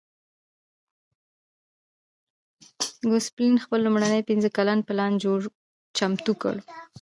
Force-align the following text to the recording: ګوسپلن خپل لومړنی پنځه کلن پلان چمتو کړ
ګوسپلن 3.07 3.55
خپل 3.63 3.79
لومړنی 3.85 4.21
پنځه 4.29 4.49
کلن 4.57 4.79
پلان 4.87 5.11
چمتو 5.97 6.33
کړ 6.41 6.55